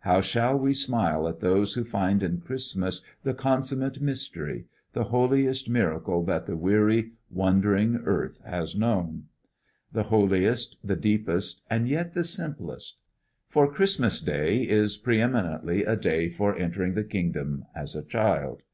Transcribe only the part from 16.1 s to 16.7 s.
for